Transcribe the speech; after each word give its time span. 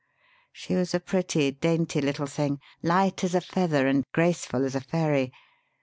She 0.51 0.73
was 0.73 0.95
a 0.95 0.99
pretty, 0.99 1.51
dainty 1.51 2.01
little 2.01 2.25
thing 2.25 2.59
light 2.81 3.23
as 3.23 3.35
a 3.35 3.39
feather 3.41 3.85
and 3.85 4.03
graceful 4.13 4.65
as 4.65 4.73
a 4.73 4.81
fairy. 4.81 5.31